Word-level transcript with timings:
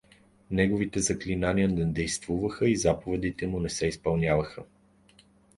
Неговите 0.51 0.99
заклинания 0.99 1.67
не 1.67 1.85
действуваха 1.85 2.67
и 2.69 2.75
заповедите 2.77 3.47
му 3.47 3.59
не 3.59 3.69
се 3.69 3.87
изпълнявах. 3.87 4.57